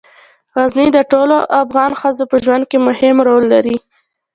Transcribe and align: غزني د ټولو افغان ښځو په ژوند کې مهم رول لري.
غزني 0.55 0.87
د 0.95 0.99
ټولو 1.11 1.35
افغان 1.63 1.91
ښځو 2.01 2.23
په 2.31 2.35
ژوند 2.43 2.63
کې 2.71 2.77
مهم 2.87 3.15
رول 3.27 3.43
لري. 3.53 3.77